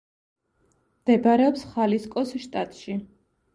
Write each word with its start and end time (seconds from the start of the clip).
მდებარეობს 1.01 1.67
ხალისკოს 1.75 2.35
შტატში. 2.49 2.99